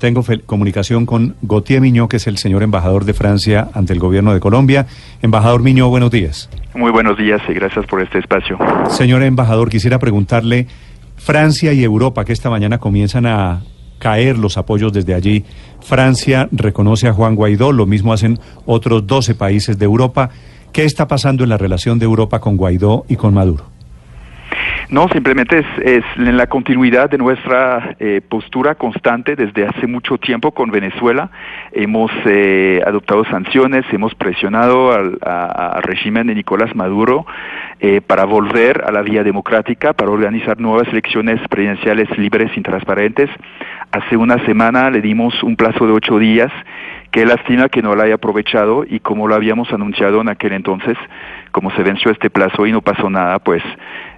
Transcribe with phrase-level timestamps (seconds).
[0.00, 4.32] Tengo comunicación con Gautier Miñó, que es el señor embajador de Francia ante el gobierno
[4.32, 4.86] de Colombia.
[5.20, 6.48] Embajador Miñó, buenos días.
[6.74, 8.56] Muy buenos días y gracias por este espacio.
[8.88, 10.66] Señor embajador, quisiera preguntarle,
[11.16, 13.60] Francia y Europa, que esta mañana comienzan a
[13.98, 15.44] caer los apoyos desde allí.
[15.82, 20.30] Francia reconoce a Juan Guaidó, lo mismo hacen otros 12 países de Europa.
[20.72, 23.79] ¿Qué está pasando en la relación de Europa con Guaidó y con Maduro?
[24.90, 30.50] No, simplemente es, en la continuidad de nuestra eh, postura constante desde hace mucho tiempo
[30.50, 31.30] con Venezuela.
[31.70, 35.16] Hemos eh, adoptado sanciones, hemos presionado al,
[35.82, 37.24] régimen de Nicolás Maduro
[37.78, 43.30] eh, para volver a la vía democrática, para organizar nuevas elecciones presidenciales libres y transparentes.
[43.92, 46.50] Hace una semana le dimos un plazo de ocho días
[47.10, 50.96] Qué lástima que no la haya aprovechado y como lo habíamos anunciado en aquel entonces,
[51.50, 53.64] como se venció este plazo y no pasó nada, pues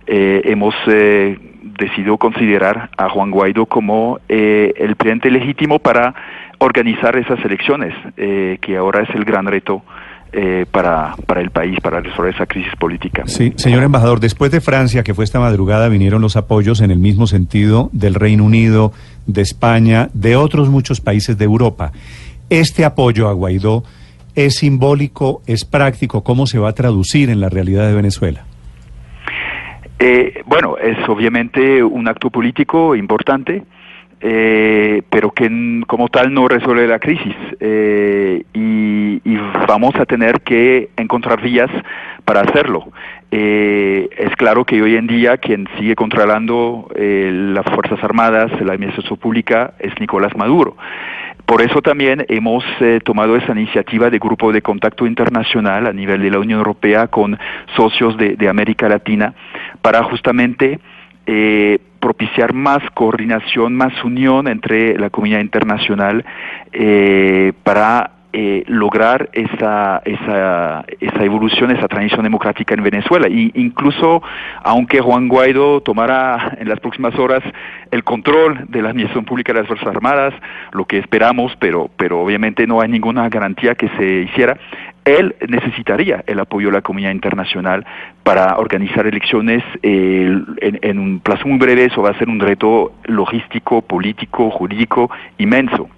[0.06, 1.38] eh, hemos eh,
[1.78, 6.14] decidido considerar a Juan Guaidó como eh, el presidente legítimo para
[6.58, 9.82] organizar esas elecciones, que ahora es el gran reto.
[10.70, 13.24] para, para el país, para resolver esa crisis política.
[13.26, 16.98] Sí, señor embajador, después de Francia, que fue esta madrugada, vinieron los apoyos en el
[16.98, 18.92] mismo sentido del Reino Unido,
[19.26, 21.92] de España, de otros muchos países de Europa.
[22.48, 23.82] Este apoyo a Guaidó
[24.34, 28.44] es simbólico, es práctico, ¿cómo se va a traducir en la realidad de Venezuela?
[30.04, 33.62] Eh, bueno, es obviamente un acto político importante,
[34.20, 35.48] eh, pero que
[35.86, 39.20] como tal no resuelve la crisis eh, y,
[39.68, 41.70] vamos a tener que encontrar vías
[42.24, 42.88] para hacerlo.
[43.30, 49.72] es claro que hoy en día quien sigue controlando las Fuerzas Armadas, la Administración Pública,
[49.78, 50.76] es Nicolás Maduro.
[51.52, 56.22] Por eso también hemos eh, tomado esa iniciativa de grupo de contacto internacional a nivel
[56.22, 57.38] de la Unión Europea con
[57.76, 59.34] socios de, América Latina
[59.82, 60.80] para justamente
[61.26, 66.24] eh, propiciar más coordinación, más unión entre la comunidad internacional
[66.72, 73.28] eh, para eh, lograr esa, esa, esa evolución, esa transición democrática en Venezuela.
[73.28, 74.22] Y incluso,
[74.62, 77.42] aunque Juan Guaidó tomara en las próximas horas
[77.90, 80.34] el control de la administración pública de las Fuerzas Armadas,
[80.72, 84.56] lo que esperamos, pero, pero obviamente no hay ninguna garantía que se hiciera,
[85.04, 87.84] él necesitaría el apoyo de la comunidad internacional
[88.22, 91.84] para organizar elecciones eh, en, en, un plazo muy breve.
[91.86, 95.88] Eso va a ser un reto logístico, político, jurídico inmenso.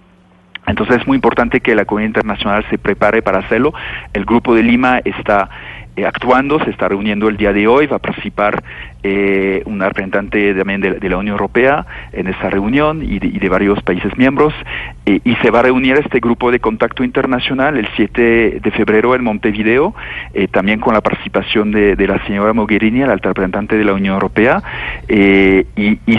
[0.66, 3.74] Entonces es muy importante que la comunidad internacional se prepare para hacerlo.
[4.12, 5.50] El Grupo de Lima está
[5.96, 8.62] eh, actuando, se está reuniendo el día de hoy, va a participar
[9.06, 14.16] eh, un representante también de, la Unión Europea en esta reunión y de, varios países
[14.16, 14.54] miembros
[15.04, 19.14] eh, y se va a reunir este grupo de contacto internacional el 7 de febrero
[19.14, 19.94] en Montevideo,
[20.32, 24.14] eh, también con la participación de, la señora Mogherini, la alta representante de la Unión
[24.14, 24.62] Europea,
[25.06, 25.66] y,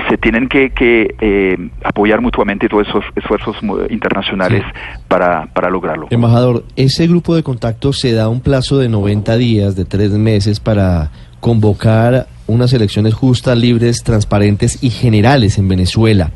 [0.08, 3.58] se tienen que, apoyar mutuamente todos esos esfuerzos
[3.90, 4.64] internacionales
[5.08, 6.08] para, para lograrlo.
[6.12, 10.60] Embajador, ese grupo de contacto se da un plazo de 90 días, de tres meses
[10.60, 11.10] para
[11.40, 16.32] convocar unas elecciones justas, libres, transparentes y generales en Venezuela.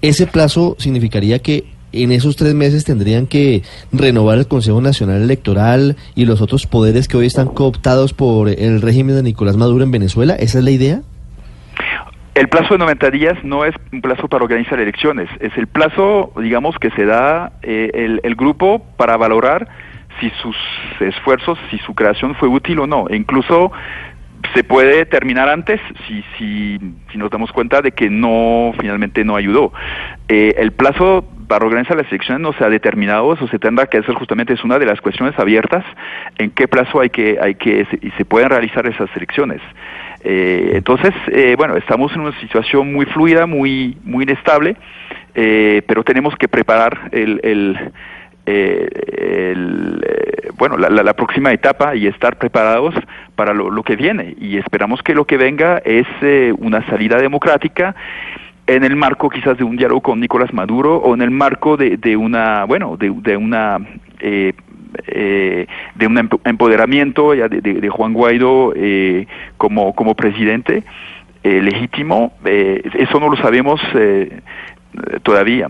[0.00, 5.96] Ese plazo significaría que en esos tres meses tendrían que renovar el Consejo Nacional Electoral
[6.14, 9.90] y los otros poderes que hoy están cooptados por el régimen de Nicolás Maduro en
[9.90, 10.34] Venezuela.
[10.34, 11.00] ¿Esa es la idea?
[12.34, 16.32] El plazo de 90 días no es un plazo para organizar elecciones, es el plazo,
[16.40, 19.68] digamos, que se da eh, el, el grupo para valorar
[20.20, 20.56] si sus
[21.00, 23.08] esfuerzos, si su creación fue útil o no.
[23.08, 23.72] E incluso
[24.54, 26.78] se puede terminar antes si, si,
[27.10, 29.72] si nos damos cuenta de que no, finalmente no ayudó.
[30.28, 33.98] Eh, el plazo para organizar las elecciones no se ha determinado, eso se tendrá que
[33.98, 35.84] hacer justamente, es una de las cuestiones abiertas,
[36.36, 39.62] en qué plazo hay que, hay que, y se pueden realizar esas elecciones.
[40.24, 44.76] Eh, entonces, eh, bueno, estamos en una situación muy fluida, muy, muy inestable,
[45.34, 47.92] pero tenemos que preparar el, el
[48.48, 50.04] el,
[50.58, 52.94] bueno, la, la, próxima etapa y estar preparados
[53.36, 54.34] para lo, que viene.
[54.40, 57.94] Y esperamos que lo que venga es eh, una salida democrática
[58.66, 61.96] en el marco quizás de un diálogo con Nicolás Maduro o en el marco de,
[61.96, 63.78] de una, bueno, de, una...
[64.20, 64.52] Eh,
[65.06, 68.72] eh, de un empoderamiento ya de, Juan Guaidó
[69.58, 70.82] como, como presidente
[71.44, 73.80] legítimo, eso no lo sabemos
[75.22, 75.68] todavía.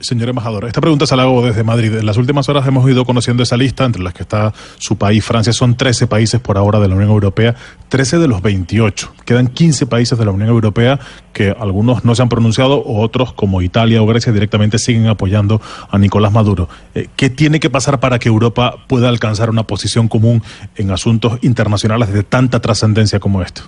[0.00, 1.94] Señor embajador, esta pregunta se la hago desde Madrid.
[1.96, 5.22] En las últimas horas hemos ido conociendo esa lista, entre las que está su país,
[5.22, 5.52] Francia.
[5.52, 7.54] Son 13 países por ahora de la Unión Europea,
[7.90, 9.12] 13 de los 28.
[9.26, 10.98] Quedan 15 países de la Unión Europea
[11.34, 15.60] que algunos no se han pronunciado, o otros, como Italia o Grecia, directamente siguen apoyando
[15.90, 16.70] a Nicolás Maduro.
[16.94, 20.42] Eh, ¿Qué tiene que pasar para que Europa pueda alcanzar una posición común
[20.76, 23.64] en asuntos internacionales de tanta trascendencia como esto?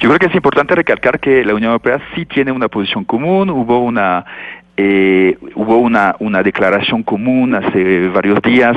[0.00, 3.48] Yo creo que es importante recalcar que la Unión Europea sí tiene una posición común,
[3.48, 4.26] hubo una
[4.76, 8.76] eh, hubo una, una declaración común hace varios días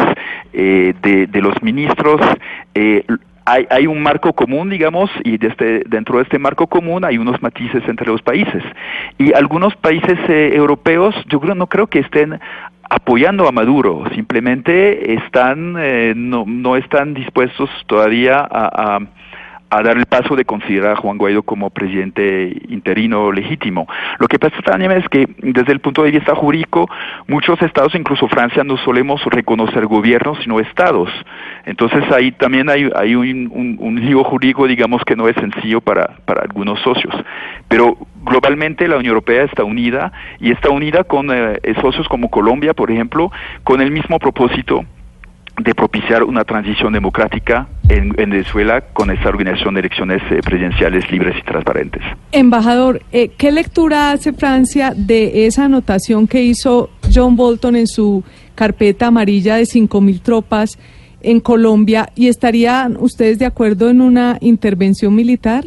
[0.53, 2.21] eh, de, de, los ministros.
[2.75, 3.03] Eh,
[3.45, 7.41] hay, hay, un marco común, digamos, y desde, dentro de este marco común hay unos
[7.41, 8.63] matices entre los países.
[9.17, 12.39] Y algunos países eh, europeos, yo creo, no creo que estén
[12.89, 18.99] apoyando a Maduro, simplemente están, eh, no, no están dispuestos todavía a, a
[19.69, 23.87] a dar el paso de considerar a Juan Guaidó como presidente interino legítimo.
[24.19, 26.89] Lo que pasa también es que desde el punto de vista jurídico,
[27.27, 31.09] muchos estados, incluso Francia, no solemos reconocer gobiernos, sino estados.
[31.65, 36.79] Entonces ahí también hay, un, lío jurídico, digamos, que no es sencillo para, para algunos
[36.81, 37.13] socios.
[37.67, 42.73] Pero globalmente la Unión Europea está unida y está unida con eh, socios como Colombia,
[42.73, 43.31] por ejemplo,
[43.63, 44.85] con el mismo propósito
[45.57, 51.09] de propiciar una transición democrática en, en, Venezuela con esta organización de elecciones eh, presidenciales
[51.11, 52.01] libres y transparentes.
[52.31, 58.23] Embajador, eh, ¿qué lectura hace Francia de esa anotación que hizo John Bolton en su
[58.55, 60.77] carpeta amarilla de 5.000 tropas
[61.21, 62.09] en Colombia?
[62.15, 65.63] ¿Y estarían ustedes de acuerdo en una intervención militar?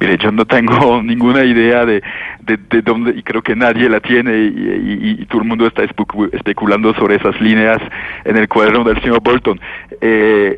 [0.00, 2.02] Mire, yo no tengo ninguna idea de,
[2.46, 5.82] de, de dónde, y creo que nadie la tiene, y, y, todo el mundo está
[5.84, 7.82] especulando sobre esas líneas
[8.24, 9.60] en el cuaderno del señor Bolton.
[10.00, 10.56] Eh,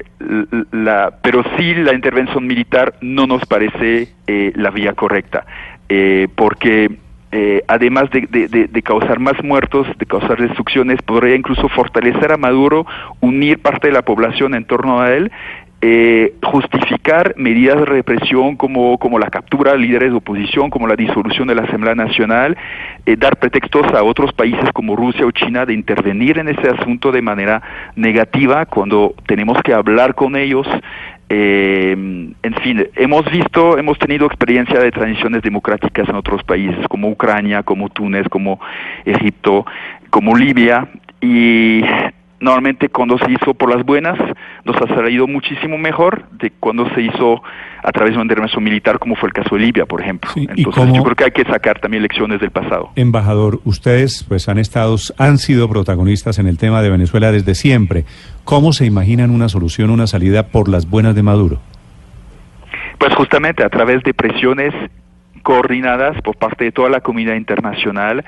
[0.73, 5.47] la, pero sí la intervención militar no nos parece eh, la vía correcta,
[5.89, 6.99] eh, porque
[7.31, 12.37] eh, además de, de, de, causar más muertos, de causar destrucciones, podría incluso fortalecer a
[12.37, 12.87] Maduro,
[13.21, 15.31] unir parte de la población en torno a él
[15.81, 20.97] eh, justificar medidas de represión como, como la captura de líderes de oposición, como la
[20.97, 22.57] disolución de la Asamblea Nacional,
[23.07, 27.13] eh, dar pretextos a otros países como Rusia o China de intervenir en ese asunto
[27.13, 27.63] de manera
[27.95, 30.67] negativa cuando tenemos que hablar con ellos.
[31.29, 37.09] Eh, en fin, hemos visto, hemos tenido experiencia de transiciones democráticas en otros países como
[37.09, 38.59] Ucrania, como Túnez, como
[39.05, 39.65] Egipto,
[40.11, 40.89] como Libia,
[41.21, 41.83] y
[42.41, 44.19] normalmente cuando se hizo por las buenas
[44.65, 47.43] nos ha salido muchísimo mejor de cuando se hizo
[47.83, 50.31] a través de una intervención militar como fue el caso de Libia, por ejemplo.
[50.35, 52.91] Sí, Entonces yo creo que hay que sacar también lecciones del pasado.
[52.97, 58.05] Embajador, ustedes pues han estado han sido protagonistas en el tema de Venezuela desde siempre.
[58.45, 61.59] ¿Cómo se imaginan una solución, una salida por las buenas de Maduro?
[62.99, 64.75] Pues justamente a través de presiones
[65.43, 68.25] coordinadas por parte de toda la comunidad internacional,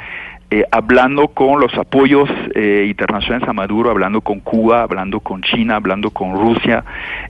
[0.51, 5.77] eh, hablando con los apoyos eh, internacionales a Maduro, hablando con Cuba, hablando con China,
[5.77, 6.85] hablando con Rusia,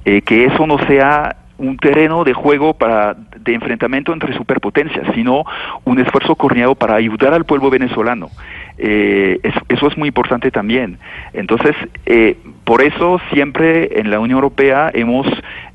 [0.04, 5.44] eh, que eso no sea un terreno de juego para de enfrentamiento entre superpotencias, sino
[5.84, 8.30] un esfuerzo coordinado para ayudar al pueblo venezolano.
[8.78, 10.98] Eh, eso, eso, es muy importante también.
[11.34, 11.76] Entonces,
[12.06, 15.26] eh, por eso siempre en la Unión Europea hemos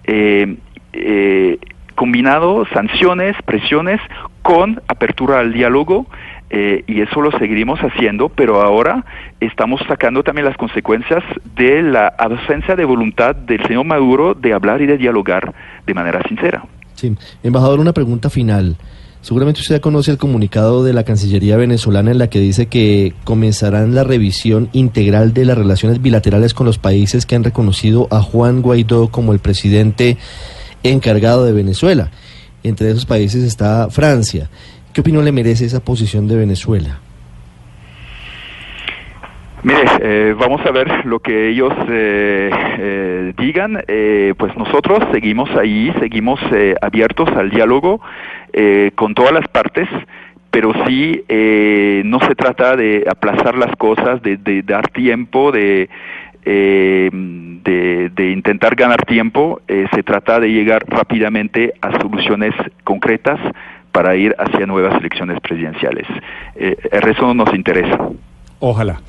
[0.06, 0.58] eh,
[1.94, 4.02] combinado sanciones, presiones
[4.42, 6.08] con apertura al diálogo
[6.50, 9.04] eh, y eso lo seguiremos haciendo, pero ahora
[9.40, 11.24] estamos sacando también las consecuencias
[11.56, 15.54] de la ausencia de voluntad del señor Maduro de hablar y de dialogar
[15.86, 16.64] de manera sincera.
[16.94, 18.78] Sí, embajador, una pregunta final.
[19.26, 23.16] Seguramente usted ya conoce el comunicado de la Cancillería venezolana en la que dice que
[23.24, 28.22] comenzarán la revisión integral de las relaciones bilaterales con los países que han reconocido a
[28.22, 30.18] Juan Guaidó como el presidente
[30.84, 32.12] encargado de Venezuela.
[32.62, 34.48] Entre esos países está Francia.
[34.96, 37.02] ¿Qué opinión le merece esa posición de Venezuela?
[39.62, 42.50] Mire, eh, vamos a ver lo que ellos eh,
[42.80, 43.84] eh, digan.
[44.38, 46.40] pues nosotros seguimos ahí, seguimos
[46.82, 48.00] abiertos al diálogo
[48.96, 49.90] con todas las partes,
[50.50, 51.26] pero sí
[52.06, 55.90] no se trata de aplazar las cosas, de, dar tiempo, de,
[56.46, 59.60] de, intentar ganar tiempo.
[59.68, 62.54] se trata de llegar rápidamente a soluciones
[62.86, 63.42] concretas
[63.96, 66.06] para ir hacia nuevas elecciones presidenciales.
[66.58, 67.98] Eh, eso nos interesa.
[68.60, 69.00] Ojalá.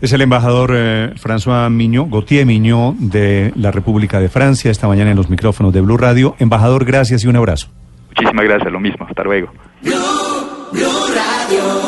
[0.00, 5.12] Es el embajador eh, François Miño, Gautier Miño, de la República de Francia, esta mañana
[5.12, 6.34] en los micrófonos de Blue Radio.
[6.40, 7.68] Embajador, gracias y un abrazo.
[8.08, 9.06] Muchísimas gracias, lo mismo.
[9.08, 9.52] Hasta luego.
[9.80, 9.92] Blue,
[10.72, 11.81] Blue Radio.